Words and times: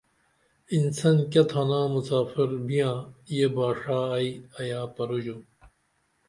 انسان 0.75 1.17
کیہ 1.31 1.43
تھانا 1.49 1.79
مُسافر 1.93 2.49
بیاں 2.67 2.95
یہ 3.35 3.47
باڜا 3.55 3.99
ائی 4.15 4.29
ایا 4.57 4.81
پروژوم 4.95 5.41